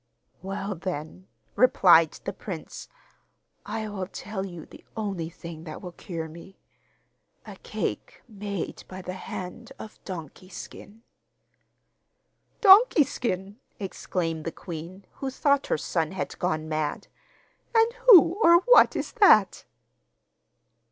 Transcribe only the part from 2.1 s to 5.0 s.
the prince, 'I will tell you the